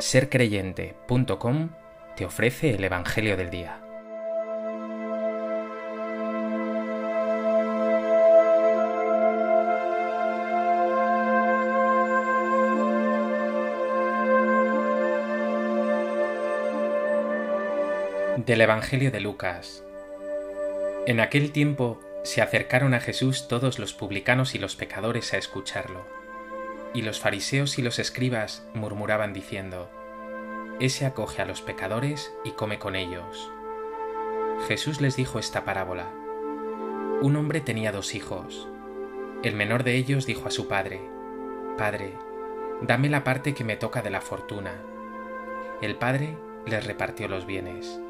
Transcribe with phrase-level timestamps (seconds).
[0.00, 1.70] sercreyente.com
[2.16, 3.80] te ofrece el Evangelio del Día.
[18.46, 19.82] Del Evangelio de Lucas.
[21.06, 26.17] En aquel tiempo se acercaron a Jesús todos los publicanos y los pecadores a escucharlo.
[26.94, 29.90] Y los fariseos y los escribas murmuraban diciendo,
[30.80, 33.50] Ese acoge a los pecadores y come con ellos.
[34.66, 36.10] Jesús les dijo esta parábola.
[37.20, 38.68] Un hombre tenía dos hijos.
[39.42, 41.00] El menor de ellos dijo a su padre,
[41.76, 42.12] Padre,
[42.82, 44.72] dame la parte que me toca de la fortuna.
[45.80, 48.00] El padre les repartió los bienes.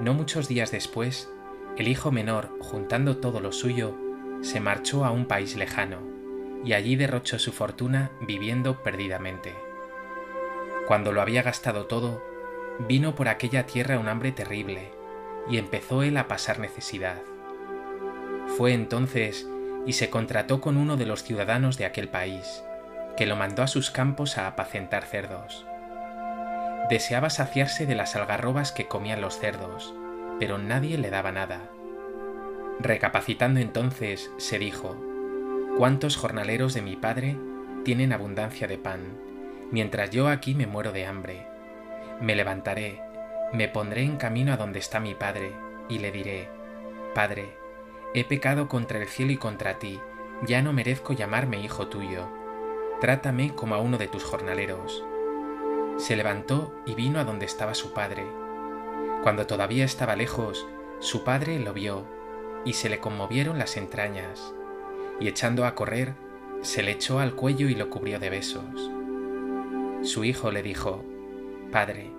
[0.00, 1.30] No muchos días después,
[1.76, 3.96] el hijo menor, juntando todo lo suyo,
[4.42, 5.98] se marchó a un país lejano,
[6.64, 9.54] y allí derrochó su fortuna viviendo perdidamente.
[10.86, 12.22] Cuando lo había gastado todo,
[12.80, 14.92] vino por aquella tierra un hambre terrible,
[15.48, 17.22] y empezó él a pasar necesidad.
[18.56, 19.46] Fue entonces
[19.86, 22.62] y se contrató con uno de los ciudadanos de aquel país,
[23.16, 25.66] que lo mandó a sus campos a apacentar cerdos.
[26.88, 29.94] Deseaba saciarse de las algarrobas que comían los cerdos,
[30.38, 31.70] pero nadie le daba nada.
[32.80, 34.96] Recapacitando entonces, se dijo,
[35.76, 37.36] ¿cuántos jornaleros de mi padre
[37.84, 39.00] tienen abundancia de pan,
[39.72, 41.46] mientras yo aquí me muero de hambre?
[42.20, 43.00] Me levantaré,
[43.52, 45.52] me pondré en camino a donde está mi padre,
[45.88, 46.48] y le diré,
[47.14, 47.56] Padre,
[48.14, 50.00] he pecado contra el cielo y contra ti,
[50.46, 52.28] ya no merezco llamarme hijo tuyo,
[53.00, 55.04] trátame como a uno de tus jornaleros.
[55.96, 58.24] Se levantó y vino a donde estaba su padre,
[59.22, 60.66] cuando todavía estaba lejos,
[61.00, 62.04] su padre lo vio
[62.64, 64.54] y se le conmovieron las entrañas,
[65.20, 66.14] y echando a correr,
[66.62, 68.90] se le echó al cuello y lo cubrió de besos.
[70.02, 71.04] Su hijo le dijo,
[71.70, 72.10] Padre,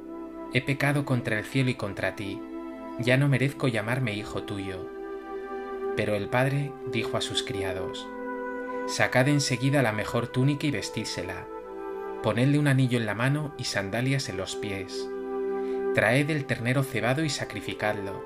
[0.54, 2.42] he pecado contra el cielo y contra ti,
[3.00, 4.90] ya no merezco llamarme hijo tuyo.
[5.96, 8.08] Pero el padre dijo a sus criados,
[8.88, 11.48] Sacad enseguida la mejor túnica y vestídsela,
[12.22, 15.10] ponedle un anillo en la mano y sandalias en los pies
[15.96, 18.22] Traed el ternero cebado y sacrificadlo.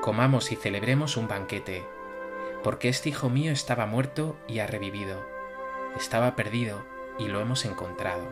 [0.00, 1.84] Comamos y celebremos un banquete,
[2.64, 5.22] porque este hijo mío estaba muerto y ha revivido,
[5.96, 6.82] estaba perdido
[7.18, 8.26] y lo hemos encontrado.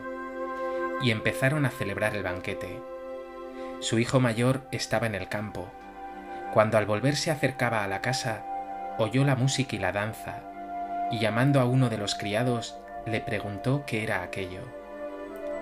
[1.01, 2.81] Y empezaron a celebrar el banquete.
[3.79, 5.71] Su hijo mayor estaba en el campo.
[6.51, 8.43] Cuando al volver se acercaba a la casa,
[8.97, 10.41] oyó la música y la danza,
[11.11, 14.61] y llamando a uno de los criados, le preguntó qué era aquello.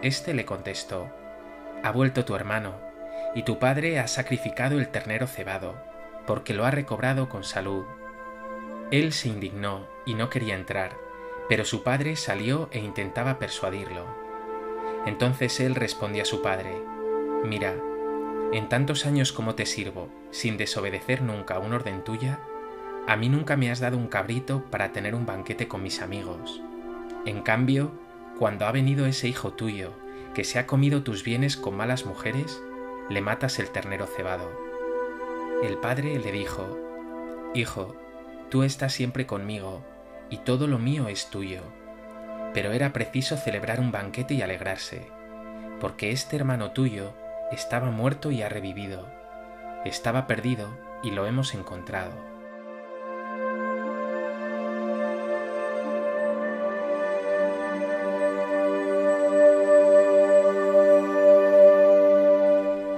[0.02, 1.10] Este le contestó,
[1.84, 2.76] Ha vuelto tu hermano
[3.36, 5.76] y tu padre ha sacrificado el ternero cebado,
[6.26, 7.86] porque lo ha recobrado con salud.
[8.92, 10.98] Él se indignó y no quería entrar,
[11.48, 14.06] pero su padre salió e intentaba persuadirlo.
[15.06, 16.76] Entonces él respondió a su padre,
[17.46, 17.74] Mira,
[18.52, 22.42] en tantos años como te sirvo, sin desobedecer nunca un orden tuya,
[23.08, 26.62] a mí nunca me has dado un cabrito para tener un banquete con mis amigos.
[27.26, 27.92] En cambio,
[28.38, 29.94] cuando ha venido ese hijo tuyo,
[30.34, 32.62] que se ha comido tus bienes con malas mujeres,
[33.10, 34.52] le matas el ternero cebado.
[35.64, 36.78] El padre le dijo,
[37.54, 37.96] Hijo,
[38.52, 39.82] tú estás siempre conmigo,
[40.30, 41.62] y todo lo mío es tuyo.
[42.54, 45.08] Pero era preciso celebrar un banquete y alegrarse,
[45.80, 47.14] porque este hermano tuyo
[47.52, 49.08] estaba muerto y ha revivido,
[49.86, 50.68] estaba perdido
[51.02, 52.12] y lo hemos encontrado.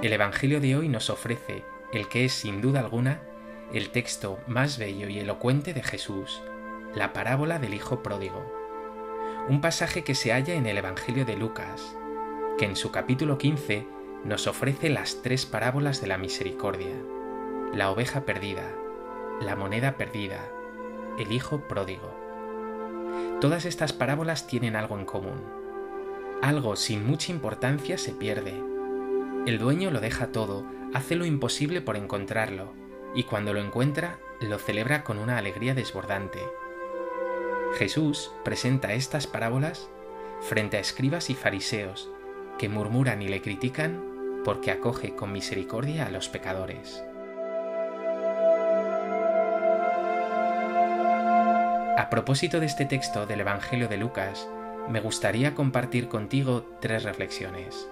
[0.02, 3.22] El Evangelio de hoy nos ofrece el que es sin duda alguna
[3.74, 6.40] el texto más bello y elocuente de Jesús,
[6.94, 8.40] la parábola del Hijo Pródigo.
[9.48, 11.96] Un pasaje que se halla en el Evangelio de Lucas,
[12.56, 13.84] que en su capítulo 15
[14.24, 16.94] nos ofrece las tres parábolas de la misericordia,
[17.74, 18.72] la oveja perdida,
[19.40, 20.48] la moneda perdida,
[21.18, 22.14] el Hijo Pródigo.
[23.40, 25.42] Todas estas parábolas tienen algo en común.
[26.42, 28.54] Algo sin mucha importancia se pierde
[29.46, 32.72] el dueño lo deja todo, hace lo imposible por encontrarlo,
[33.14, 36.40] y cuando lo encuentra, lo celebra con una alegría desbordante.
[37.78, 39.88] Jesús presenta estas parábolas
[40.40, 42.10] frente a escribas y fariseos,
[42.58, 47.02] que murmuran y le critican porque acoge con misericordia a los pecadores.
[51.96, 54.48] A propósito de este texto del Evangelio de Lucas,
[54.88, 57.88] me gustaría compartir contigo tres reflexiones.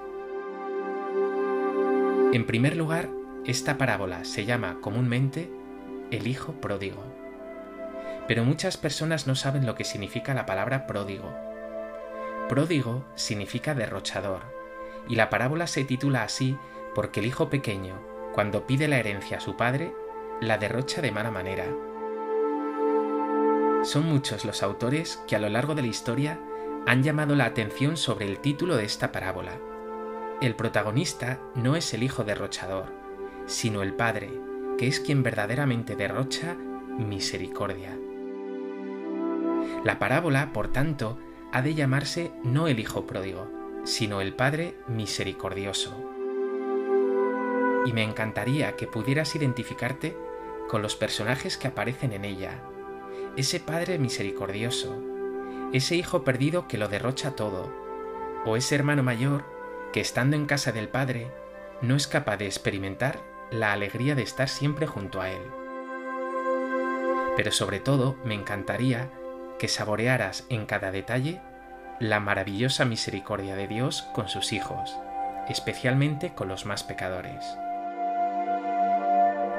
[2.32, 3.08] En primer lugar,
[3.44, 5.50] esta parábola se llama comúnmente
[6.12, 7.02] el Hijo Pródigo.
[8.28, 11.34] Pero muchas personas no saben lo que significa la palabra pródigo.
[12.48, 14.42] Pródigo significa derrochador
[15.08, 16.56] y la parábola se titula así
[16.94, 18.00] porque el hijo pequeño,
[18.32, 19.92] cuando pide la herencia a su padre,
[20.40, 21.64] la derrocha de mala manera.
[23.82, 26.38] Son muchos los autores que a lo largo de la historia
[26.86, 29.58] han llamado la atención sobre el título de esta parábola.
[30.40, 33.01] El protagonista no es el hijo derrochador,
[33.46, 34.30] sino el padre,
[34.78, 36.56] que es quien verdaderamente derrocha
[36.98, 37.96] misericordia.
[39.84, 41.18] La parábola, por tanto,
[41.52, 43.50] ha de llamarse no el hijo pródigo,
[43.84, 45.94] sino el Padre misericordioso.
[47.84, 50.16] Y me encantaría que pudieras identificarte
[50.68, 52.62] con los personajes que aparecen en ella.
[53.36, 54.96] Ese Padre misericordioso,
[55.72, 57.72] ese hijo perdido que lo derrocha todo,
[58.44, 59.44] o ese hermano mayor
[59.92, 61.30] que estando en casa del Padre
[61.80, 65.42] no es capaz de experimentar la alegría de estar siempre junto a Él.
[67.36, 69.10] Pero sobre todo me encantaría
[69.58, 71.40] que saborearas en cada detalle
[72.00, 74.96] la maravillosa misericordia de Dios con sus hijos,
[75.48, 77.44] especialmente con los más pecadores.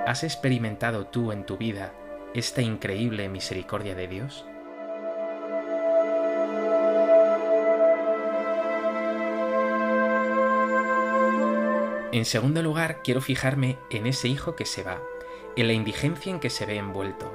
[0.05, 1.93] ¿Has experimentado tú en tu vida
[2.33, 4.45] esta increíble misericordia de Dios?
[12.13, 15.01] En segundo lugar, quiero fijarme en ese hijo que se va,
[15.55, 17.33] en la indigencia en que se ve envuelto.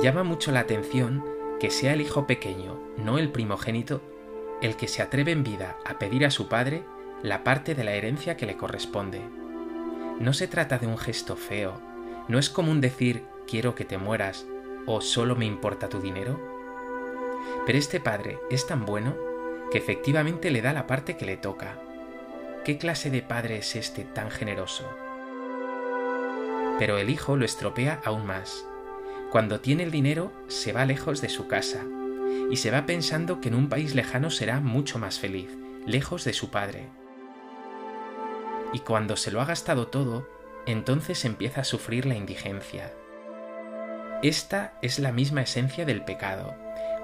[0.00, 1.22] Llama mucho la atención
[1.60, 4.00] que sea el hijo pequeño, no el primogénito,
[4.62, 6.82] el que se atreve en vida a pedir a su padre
[7.22, 9.20] la parte de la herencia que le corresponde.
[10.18, 11.82] No se trata de un gesto feo,
[12.28, 14.46] no es común decir quiero que te mueras
[14.86, 16.40] o solo me importa tu dinero.
[17.66, 19.14] Pero este padre es tan bueno
[19.70, 21.83] que efectivamente le da la parte que le toca.
[22.64, 24.88] ¿Qué clase de padre es este tan generoso?
[26.78, 28.64] Pero el hijo lo estropea aún más
[29.34, 31.84] cuando tiene el dinero se va lejos de su casa
[32.52, 35.48] y se va pensando que en un país lejano será mucho más feliz,
[35.86, 36.86] lejos de su padre.
[38.72, 40.28] Y cuando se lo ha gastado todo,
[40.66, 42.92] entonces empieza a sufrir la indigencia.
[44.22, 46.54] Esta es la misma esencia del pecado.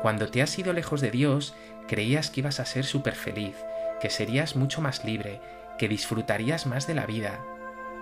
[0.01, 1.57] Cuando te has ido lejos de Dios,
[1.89, 3.57] creías que ibas a ser súper feliz,
[4.01, 5.41] que serías mucho más libre,
[5.79, 7.45] que disfrutarías más de la vida,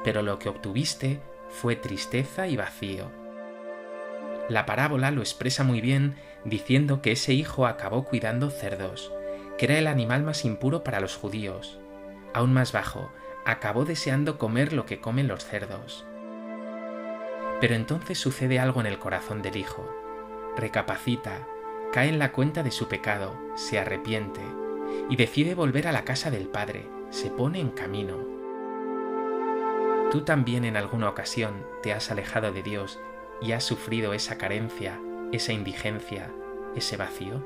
[0.05, 3.11] pero lo que obtuviste fue tristeza y vacío.
[4.49, 9.13] La parábola lo expresa muy bien diciendo que ese hijo acabó cuidando cerdos,
[9.59, 11.79] que era el animal más impuro para los judíos.
[12.33, 13.11] Aún más bajo,
[13.45, 16.07] acabó deseando comer lo que comen los cerdos.
[17.61, 19.89] Pero entonces sucede algo en el corazón del hijo.
[20.57, 21.47] Recapacita,
[21.93, 24.43] cae en la cuenta de su pecado, se arrepiente
[25.09, 28.17] y decide volver a la casa del Padre, se pone en camino.
[30.11, 32.99] Tú también en alguna ocasión te has alejado de Dios
[33.41, 35.01] y has sufrido esa carencia,
[35.33, 36.31] esa indigencia,
[36.75, 37.45] ese vacío?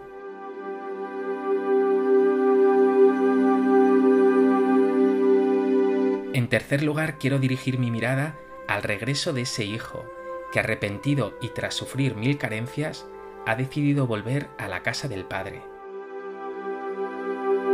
[6.35, 8.39] En tercer lugar, quiero dirigir mi mirada
[8.69, 10.05] al regreso de ese hijo
[10.53, 13.07] que arrepentido y tras sufrir mil carencias,
[13.47, 15.72] ha decidido volver a la casa del Padre.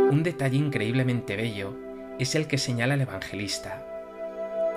[0.09, 1.75] Un detalle increíblemente bello
[2.17, 3.85] es el que señala el evangelista.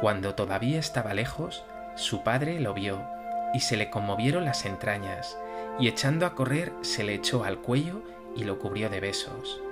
[0.02, 1.64] Cuando todavía estaba lejos,
[1.94, 3.02] su padre lo vio
[3.55, 5.38] y se le conmovieron las entrañas,
[5.79, 8.02] y echando a correr se le echó al cuello
[8.37, 9.62] y lo cubrió de besos.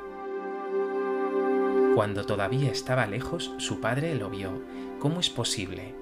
[1.94, 4.62] Cuando todavía estaba lejos, su padre lo vio.
[4.99, 5.94] ¿Cómo es posible?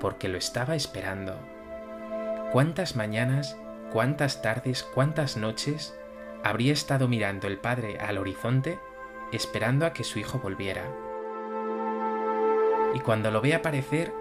[0.00, 1.38] Porque lo estaba esperando.
[2.50, 3.56] ¿Cuántas mañanas,
[3.92, 5.94] cuántas tardes, cuántas noches
[6.46, 8.78] habría estado mirando el padre al horizonte
[9.32, 10.84] esperando a que su hijo volviera?
[12.94, 14.12] Y cuando lo ve aparecer,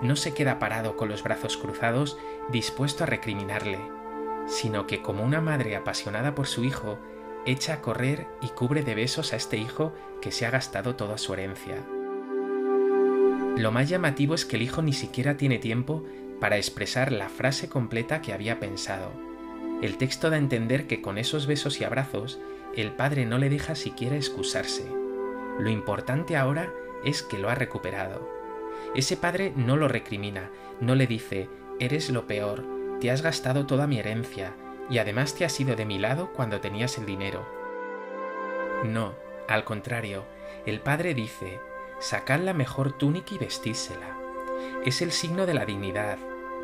[0.00, 2.16] no se queda parado con los brazos cruzados
[2.50, 3.78] dispuesto a recriminarle,
[4.46, 6.98] sino que como una madre apasionada por su hijo,
[7.44, 11.18] echa a correr y cubre de besos a este hijo que se ha gastado toda
[11.18, 11.76] su herencia.
[13.58, 16.02] Lo más llamativo es que el hijo ni siquiera tiene tiempo
[16.40, 19.23] para expresar la frase completa que había pensado.
[19.84, 22.40] El texto da a entender que con esos besos y abrazos
[22.74, 24.90] el padre no le deja siquiera excusarse.
[25.58, 26.72] Lo importante ahora
[27.04, 28.26] es que lo ha recuperado.
[28.94, 30.50] Ese padre no lo recrimina,
[30.80, 31.50] no le dice,
[31.80, 32.64] eres lo peor,
[32.98, 34.54] te has gastado toda mi herencia,
[34.88, 37.46] y además te has ido de mi lado cuando tenías el dinero.
[38.84, 39.12] No,
[39.48, 40.24] al contrario,
[40.64, 41.60] el padre dice,
[42.00, 44.16] sacad la mejor túnica y vestísela.
[44.86, 46.16] Es el signo de la dignidad,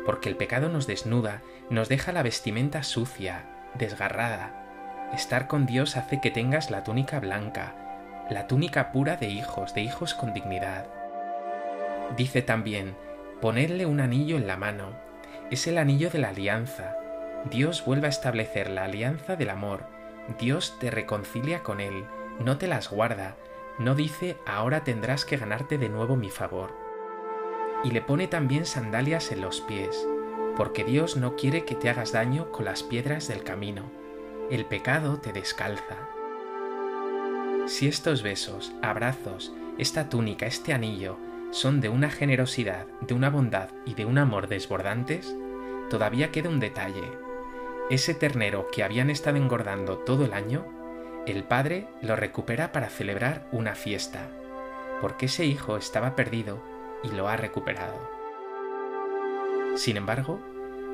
[0.05, 5.09] porque el pecado nos desnuda, nos deja la vestimenta sucia, desgarrada.
[5.13, 7.75] Estar con Dios hace que tengas la túnica blanca,
[8.29, 10.87] la túnica pura de hijos, de hijos con dignidad.
[12.15, 12.95] Dice también,
[13.41, 14.91] ponedle un anillo en la mano.
[15.49, 16.95] Es el anillo de la alianza.
[17.49, 19.85] Dios vuelve a establecer la alianza del amor.
[20.39, 22.05] Dios te reconcilia con Él,
[22.39, 23.35] no te las guarda,
[23.79, 26.90] no dice ahora tendrás que ganarte de nuevo mi favor.
[27.83, 30.07] Y le pone también sandalias en los pies,
[30.55, 33.91] porque Dios no quiere que te hagas daño con las piedras del camino.
[34.49, 35.97] El pecado te descalza.
[37.67, 41.17] Si estos besos, abrazos, esta túnica, este anillo,
[41.51, 45.35] son de una generosidad, de una bondad y de un amor desbordantes,
[45.89, 47.11] todavía queda un detalle.
[47.89, 50.65] Ese ternero que habían estado engordando todo el año,
[51.27, 54.29] el padre lo recupera para celebrar una fiesta,
[55.01, 56.63] porque ese hijo estaba perdido
[57.03, 58.09] y lo ha recuperado.
[59.75, 60.39] Sin embargo,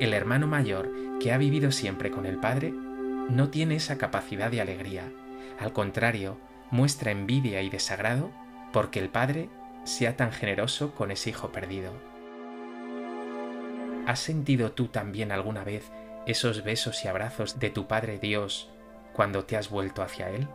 [0.00, 4.60] el hermano mayor, que ha vivido siempre con el padre, no tiene esa capacidad de
[4.60, 5.12] alegría.
[5.58, 6.38] Al contrario,
[6.70, 8.30] muestra envidia y desagrado
[8.72, 9.48] porque el padre
[9.84, 11.92] sea tan generoso con ese hijo perdido.
[14.06, 15.90] ¿Has sentido tú también alguna vez
[16.26, 18.70] esos besos y abrazos de tu Padre Dios
[19.12, 20.48] cuando te has vuelto hacia Él?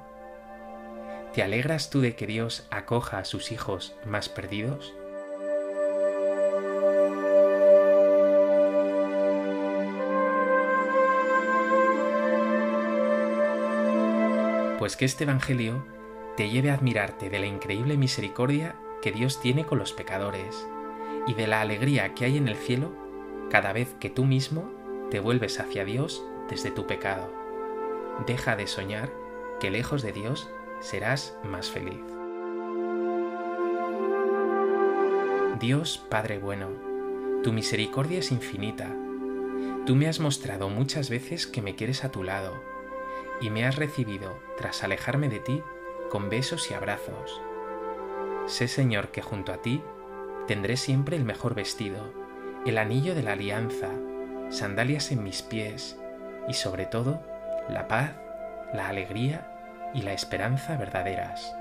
[1.34, 4.94] ¿Te alegras tú de que Dios acoja a sus hijos más perdidos?
[14.84, 15.86] Pues que este Evangelio
[16.36, 20.68] te lleve a admirarte de la increíble misericordia que Dios tiene con los pecadores
[21.26, 22.92] y de la alegría que hay en el cielo
[23.50, 24.70] cada vez que tú mismo
[25.10, 27.34] te vuelves hacia Dios desde tu pecado.
[28.28, 29.10] Deja de soñar
[29.62, 30.50] que lejos de Dios
[30.82, 32.04] serás más feliz.
[35.62, 36.68] Dios Padre bueno,
[37.42, 38.94] tu misericordia es infinita.
[39.86, 42.73] Tú me has mostrado muchas veces que me quieres a tu lado
[43.42, 45.64] y me has recibido tras alejarme de ti
[46.10, 47.42] con besos y abrazos
[48.46, 49.82] Sé, Señor, que junto a ti
[50.48, 52.14] tendré siempre el mejor vestido,
[52.66, 53.88] el anillo de la alianza,
[54.50, 55.98] sandalias en mis pies
[56.50, 57.22] y sobre todo
[57.70, 58.12] la paz,
[58.74, 59.50] la alegría
[59.94, 61.56] y la esperanza verdaderas.